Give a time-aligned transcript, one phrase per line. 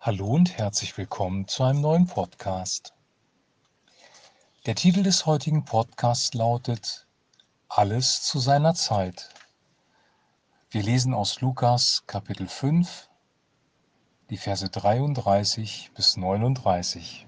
[0.00, 2.94] Hallo und herzlich willkommen zu einem neuen Podcast.
[4.64, 7.08] Der Titel des heutigen Podcasts lautet
[7.68, 9.28] Alles zu seiner Zeit.
[10.70, 13.10] Wir lesen aus Lukas Kapitel 5,
[14.30, 17.26] die Verse 33 bis 39.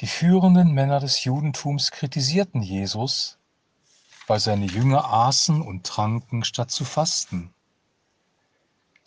[0.00, 3.36] Die führenden Männer des Judentums kritisierten Jesus,
[4.28, 7.52] weil seine Jünger aßen und tranken, statt zu fasten.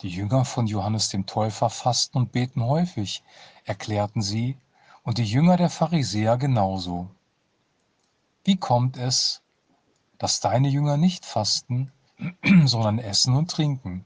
[0.02, 3.24] Die Jünger von Johannes dem Täufer fasten und beten häufig,
[3.64, 4.56] erklärten sie,
[5.02, 7.10] und die Jünger der Pharisäer genauso.
[8.44, 9.42] Wie kommt es,
[10.18, 11.90] dass deine Jünger nicht fasten,
[12.64, 14.04] sondern essen und trinken?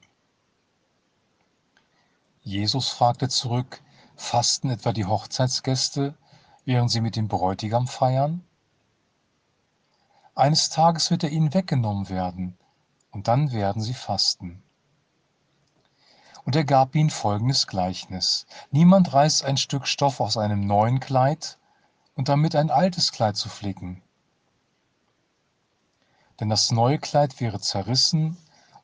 [2.41, 3.83] Jesus fragte zurück,
[4.15, 6.15] fasten etwa die Hochzeitsgäste,
[6.65, 8.43] während sie mit dem Bräutigam feiern?
[10.33, 12.57] Eines Tages wird er ihnen weggenommen werden,
[13.11, 14.62] und dann werden sie fasten.
[16.45, 18.45] Und er gab ihnen folgendes Gleichnis.
[18.69, 21.57] Niemand reißt ein Stück Stoff aus einem neuen Kleid
[22.15, 24.01] und damit ein altes Kleid zu flicken.
[26.39, 28.37] Denn das neue Kleid wäre zerrissen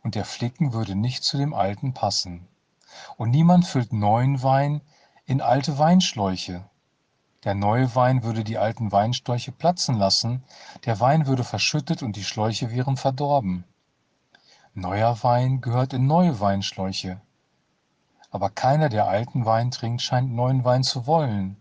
[0.04, 2.48] und der Flicken würde nicht zu dem alten passen.
[3.18, 4.82] Und niemand füllt neuen Wein
[5.26, 6.64] in alte Weinschläuche.
[7.44, 10.44] Der neue Wein würde die alten Weinschläuche platzen lassen,
[10.86, 13.66] der Wein würde verschüttet und die Schläuche wären verdorben.
[14.74, 17.22] Neuer Wein gehört in neue Weinschläuche
[18.32, 21.58] aber keiner, der alten Wein trinkt, scheint neuen Wein zu wollen,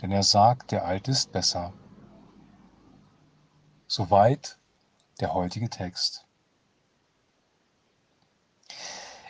[0.00, 1.72] denn er sagt, der alte ist besser.
[3.86, 4.58] Soweit
[5.20, 6.24] der heutige Text.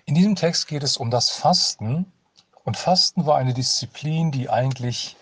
[0.04, 2.12] In diesem Text geht es um das Fasten.
[2.64, 5.16] Und Fasten war eine Disziplin, die eigentlich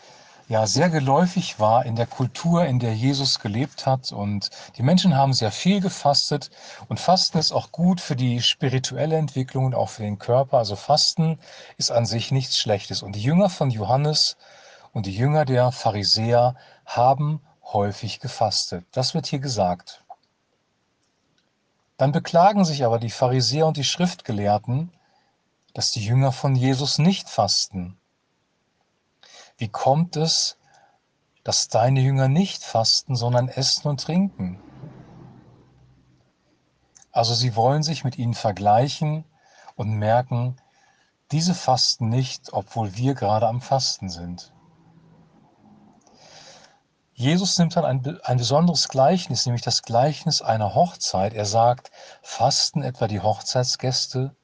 [0.49, 4.13] ja sehr geläufig war in der Kultur, in der Jesus gelebt hat.
[4.13, 6.51] Und die Menschen haben sehr viel gefastet.
[6.89, 10.59] Und Fasten ist auch gut für die spirituelle Entwicklung und auch für den Körper.
[10.59, 11.39] Also Fasten
[11.77, 13.03] ist an sich nichts Schlechtes.
[13.03, 14.37] Und die Jünger von Johannes
[14.93, 18.87] und die Jünger der Pharisäer haben häufig gefastet.
[18.93, 20.03] Das wird hier gesagt.
[21.99, 24.93] Dann beklagen sich aber die Pharisäer und die Schriftgelehrten,
[25.75, 27.99] dass die Jünger von Jesus nicht fasten.
[29.59, 30.57] Wie kommt es,
[31.43, 34.61] dass deine Jünger nicht fasten, sondern essen und trinken?
[37.11, 39.25] Also sie wollen sich mit ihnen vergleichen
[39.75, 40.57] und merken,
[41.33, 44.53] diese fasten nicht, obwohl wir gerade am Fasten sind.
[47.15, 51.35] Jesus nimmt dann ein, ein, besonderes Gleichnis, nämlich das Gleichnis einer Hochzeit.
[51.35, 51.91] Er sagt,
[52.23, 54.37] fasten etwa die Hochzeitsgäste,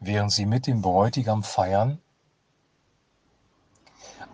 [0.00, 2.02] während sie mit dem Bräutigam feiern?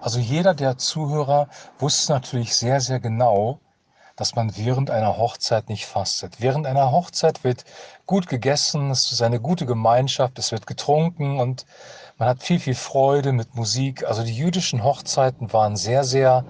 [0.06, 1.48] Also jeder der Zuhörer
[1.80, 3.58] wusste natürlich sehr, sehr genau,
[4.14, 6.36] dass man während einer Hochzeit nicht fastet.
[6.38, 7.64] Während einer Hochzeit wird
[8.06, 11.66] gut gegessen, es ist eine gute Gemeinschaft, es wird getrunken und
[12.18, 14.06] man hat viel, viel Freude mit Musik.
[14.06, 16.44] Also die jüdischen Hochzeiten waren sehr, sehr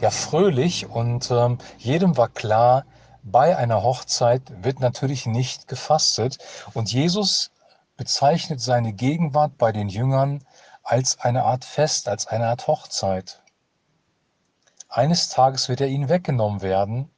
[0.00, 2.86] ja, fröhlich und ähm, jedem war klar,
[3.22, 6.38] bei einer Hochzeit wird natürlich nicht gefastet.
[6.72, 7.50] Und Jesus
[7.98, 10.42] bezeichnet seine Gegenwart bei den Jüngern
[10.92, 13.40] als eine Art Fest, als eine Art Hochzeit.
[14.90, 17.10] Eines Tages wird er ihnen weggenommen werden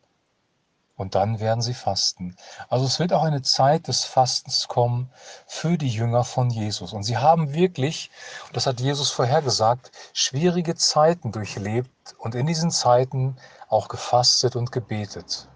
[0.95, 2.37] und dann werden sie fasten.
[2.69, 5.11] Also es wird auch eine Zeit des Fastens kommen
[5.49, 6.93] für die Jünger von Jesus.
[6.93, 8.13] Und sie haben wirklich,
[8.53, 15.49] das hat Jesus vorhergesagt, schwierige Zeiten durchlebt und in diesen Zeiten auch gefastet und gebetet.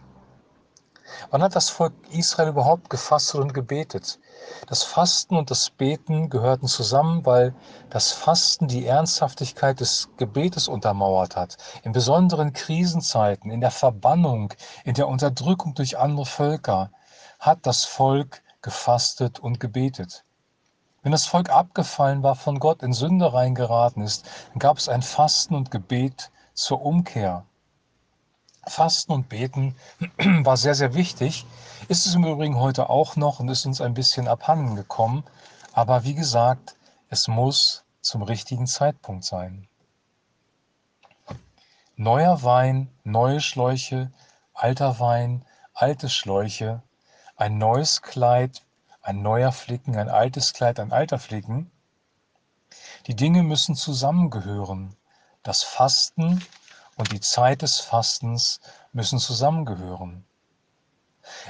[1.31, 4.19] Wann hat das Volk Israel überhaupt gefastet und gebetet?
[4.67, 7.55] Das Fasten und das Beten gehörten zusammen, weil
[7.91, 11.57] das Fasten die Ernsthaftigkeit des Gebetes untermauert hat.
[11.83, 14.53] In besonderen Krisenzeiten, in der Verbannung,
[14.85, 16.91] in der Unterdrückung durch andere Völker
[17.39, 20.25] hat das Volk gefastet und gebetet.
[21.03, 25.03] Wenn das Volk abgefallen war von Gott, in Sünde reingeraten ist, dann gab es ein
[25.03, 27.45] Fasten und Gebet zur Umkehr.
[28.69, 29.75] Fasten und Beten
[30.45, 31.47] war sehr, sehr wichtig.
[31.89, 35.25] Ist es im Übrigen heute auch noch und ist uns ein bisschen abhanden gekommen.
[35.73, 36.77] Aber wie gesagt,
[37.09, 39.69] es muss zum richtigen Zeitpunkt sein.
[41.97, 44.13] Neuer Wein, neue Schläuche,
[44.54, 45.45] alter Wein,
[45.75, 46.83] alte Schläuche,
[47.37, 48.63] ein neues Kleid,
[49.03, 51.71] ein neuer Flicken, ein altes Kleid, ein alter Flicken.
[53.07, 54.95] Die Dinge müssen zusammengehören.
[55.42, 56.45] Das Fasten
[56.98, 58.60] und die Zeit des Fastens
[58.92, 60.24] müssen zusammengehören.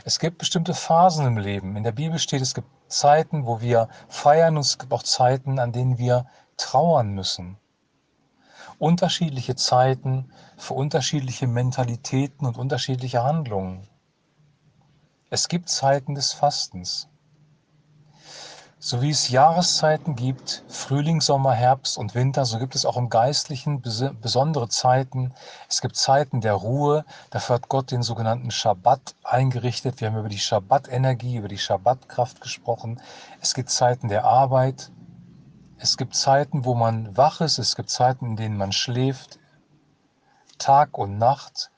[0.05, 1.77] Es gibt bestimmte Phasen im Leben.
[1.77, 5.59] In der Bibel steht, es gibt Zeiten, wo wir feiern und es gibt auch Zeiten,
[5.59, 7.57] an denen wir trauern müssen.
[8.79, 13.89] Unterschiedliche Zeiten für unterschiedliche Mentalitäten und unterschiedliche Handlungen.
[15.31, 17.09] Es gibt Zeiten des Fastens.
[18.81, 23.09] So wie es Jahreszeiten gibt, Frühling, Sommer, Herbst und Winter, so gibt es auch im
[23.09, 25.35] Geistlichen besondere Zeiten.
[25.69, 30.01] Es gibt Zeiten der Ruhe, dafür hat Gott den sogenannten Schabbat eingerichtet.
[30.01, 33.03] Wir haben über die Schabbat-Energie, über die Schabbatkraft gesprochen.
[33.41, 34.93] Es gibt Zeiten der Arbeit.
[35.79, 37.59] Es gibt Zeiten, wo man wach ist.
[37.59, 39.41] Es gibt Zeiten, in denen man schläft.
[40.59, 41.73] Tag und Nacht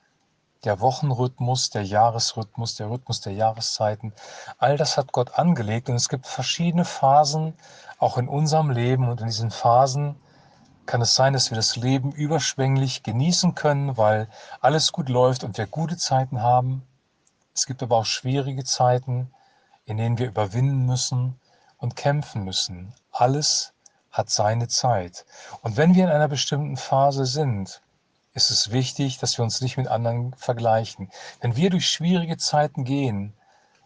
[0.65, 4.12] der Wochenrhythmus, der Jahresrhythmus, der Rhythmus der Jahreszeiten,
[4.59, 7.55] all das hat Gott angelegt und es gibt verschiedene Phasen,
[7.99, 10.17] auch in unserem Leben und in diesen Phasen
[10.87, 14.29] kann es sein, dass wir das Leben überschwänglich genießen können, weil
[14.61, 16.83] alles gut läuft und wir gute Zeiten haben.
[17.55, 19.33] Es gibt aber auch schwierige Zeiten,
[19.85, 21.39] in denen wir überwinden müssen
[21.79, 22.93] und kämpfen müssen.
[23.12, 23.73] Alles
[24.11, 25.25] hat seine Zeit.
[25.62, 27.81] Und wenn wir in einer bestimmten Phase sind,
[28.32, 31.11] ist es wichtig, dass wir uns nicht mit anderen vergleichen.
[31.41, 33.35] Wenn wir durch schwierige Zeiten gehen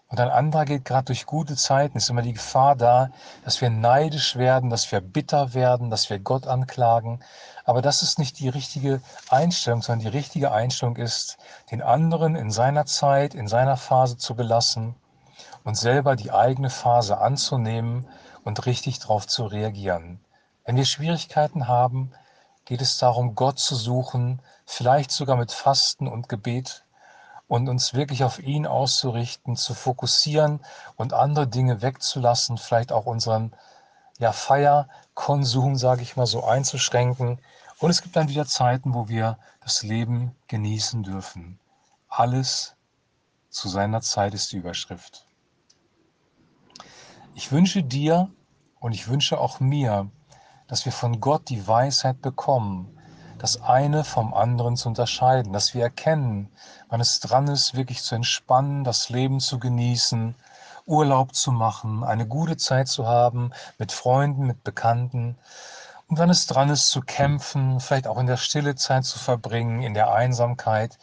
[0.09, 3.11] und ein anderer geht gerade durch gute Zeiten, ist immer die Gefahr da,
[3.45, 7.21] dass wir neidisch werden, dass wir bitter werden, dass wir Gott anklagen.
[7.65, 9.01] Aber das ist nicht die richtige
[9.31, 11.39] Einstellung, sondern die richtige Einstellung ist,
[11.71, 14.95] den anderen in seiner Zeit, in seiner Phase zu belassen
[15.65, 18.07] und selber die eigene Phase anzunehmen
[18.45, 20.21] und richtig darauf zu reagieren.
[20.67, 22.13] Wenn wir Schwierigkeiten haben,
[22.65, 26.85] geht es darum, Gott zu suchen, vielleicht sogar mit Fasten und Gebet
[27.47, 30.61] und uns wirklich auf ihn auszurichten, zu fokussieren
[30.97, 33.55] und andere Dinge wegzulassen, vielleicht auch unseren
[34.19, 37.41] ja, Feierkonsum, sage ich mal so, einzuschränken.
[37.79, 41.59] Und es gibt dann wieder Zeiten, wo wir das Leben genießen dürfen.
[42.09, 42.77] Alles
[43.51, 45.27] zu seiner Zeit ist die Überschrift.
[47.35, 48.31] Ich wünsche dir
[48.79, 50.11] und ich wünsche auch mir,
[50.75, 52.99] dass wir von Gott die Weisheit bekommen,
[53.39, 56.51] das eine vom anderen zu unterscheiden, dass wir erkennen,
[56.89, 60.35] wann es dran ist, wirklich zu entspannen, das Leben zu genießen,
[60.85, 65.39] Urlaub zu machen, eine gute Zeit zu haben mit Freunden, mit Bekannten.
[66.09, 69.81] Und wann es dran ist, zu kämpfen, vielleicht auch in der Stille Zeit zu verbringen,
[69.83, 70.99] in der Einsamkeit.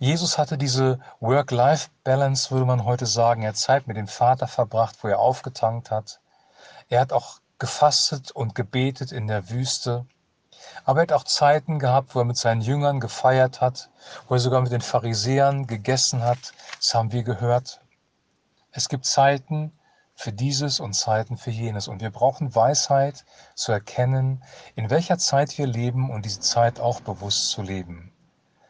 [0.00, 3.42] Jesus hatte diese Work-Life-Balance, würde man heute sagen.
[3.42, 6.18] Er hat Zeit mit dem Vater verbracht, wo er aufgetankt hat.
[6.88, 10.06] Er hat auch gefastet und gebetet in der Wüste.
[10.84, 13.90] Aber er hat auch Zeiten gehabt, wo er mit seinen Jüngern gefeiert hat,
[14.28, 16.52] wo er sogar mit den Pharisäern gegessen hat.
[16.78, 17.80] Das haben wir gehört.
[18.70, 19.72] Es gibt Zeiten
[20.14, 21.88] für dieses und Zeiten für jenes.
[21.88, 23.24] Und wir brauchen Weisheit
[23.54, 24.42] zu erkennen,
[24.74, 28.12] in welcher Zeit wir leben und diese Zeit auch bewusst zu leben.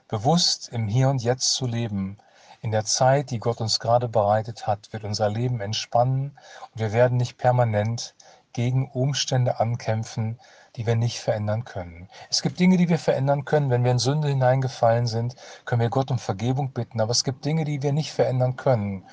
[0.09, 2.19] Bewusst im Hier und Jetzt zu leben,
[2.61, 6.39] in der Zeit, die Gott uns gerade bereitet hat, wird unser Leben entspannen
[6.73, 8.15] und wir werden nicht permanent
[8.55, 10.39] gegen Umstände ankämpfen,
[10.77, 12.09] die wir nicht verändern können.
[12.31, 13.71] Es gibt Dinge, die wir verändern können.
[13.71, 17.01] Wenn wir in Sünde hineingefallen sind, können wir Gott um Vergebung bitten.
[17.01, 19.05] Aber es gibt Dinge, die wir nicht verändern können.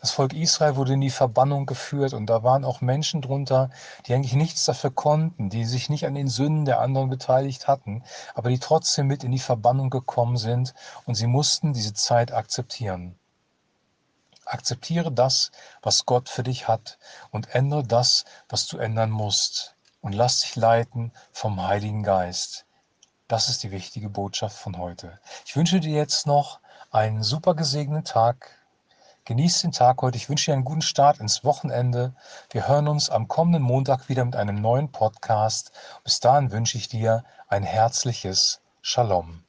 [0.00, 3.70] Das Volk Israel wurde in die Verbannung geführt und da waren auch Menschen drunter,
[4.06, 8.04] die eigentlich nichts dafür konnten, die sich nicht an den Sünden der anderen beteiligt hatten,
[8.34, 10.74] aber die trotzdem mit in die Verbannung gekommen sind
[11.06, 13.17] und sie mussten diese Zeit akzeptieren.
[14.48, 15.50] Akzeptiere das,
[15.82, 16.98] was Gott für dich hat
[17.30, 19.74] und ändere das, was du ändern musst.
[20.00, 22.64] Und lass dich leiten vom Heiligen Geist.
[23.26, 25.18] Das ist die wichtige Botschaft von heute.
[25.44, 26.60] Ich wünsche dir jetzt noch
[26.90, 28.50] einen super gesegneten Tag.
[29.26, 30.16] Genieß den Tag heute.
[30.16, 32.14] Ich wünsche dir einen guten Start ins Wochenende.
[32.50, 35.72] Wir hören uns am kommenden Montag wieder mit einem neuen Podcast.
[36.04, 39.42] Bis dahin wünsche ich dir ein herzliches Shalom.